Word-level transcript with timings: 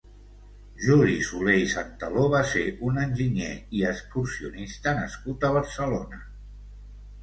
Juli 0.85 1.17
Soler 1.27 1.57
i 1.65 1.67
Santaló 1.73 2.25
va 2.37 2.41
ser 2.55 2.65
un 2.89 2.99
enginyer 3.05 3.53
i 3.83 3.87
excursionista 3.93 4.99
nascut 5.05 5.43
a 5.53 5.57
Barcelona. 5.63 6.27